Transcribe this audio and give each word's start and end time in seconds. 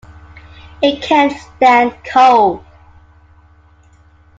It 0.81 1.03
can't 1.03 1.31
stand 1.31 1.95
cold! 2.03 2.65